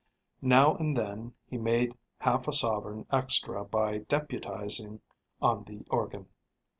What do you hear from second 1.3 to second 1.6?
he